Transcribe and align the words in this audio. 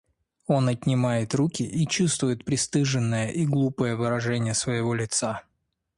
Он 0.47 0.67
отнимает 0.67 1.35
руки 1.35 1.61
и 1.61 1.85
чувствует 1.87 2.43
пристыженное 2.43 3.27
и 3.29 3.45
глупое 3.45 3.95
выражение 3.95 4.55
своего 4.55 4.95
лица. 4.95 5.43